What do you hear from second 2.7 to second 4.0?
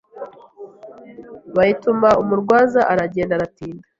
aragenda aratinda